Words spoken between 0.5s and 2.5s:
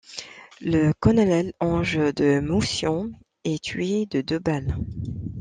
Le colonel Ange de